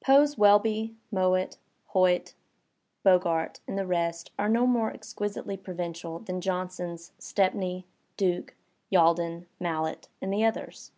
Poe's 0.00 0.36
Welby, 0.36 0.96
Mowatt, 1.12 1.56
Hoyt, 1.92 2.34
Bogart 3.04 3.60
and 3.68 3.78
the 3.78 3.86
rest 3.86 4.32
are 4.36 4.48
no 4.48 4.66
more 4.66 4.90
ex 4.90 5.14
quisitely 5.14 5.56
provincial 5.62 6.18
than 6.18 6.40
Johnson's 6.40 7.12
Stepney, 7.20 7.86
Duke, 8.16 8.56
Yalden, 8.90 9.46
Mallett 9.60 10.08
and 10.20 10.32
the 10.32 10.44
others. 10.44 10.90